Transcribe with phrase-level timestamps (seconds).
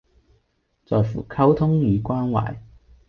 [0.83, 2.57] 在乎溝通與關懷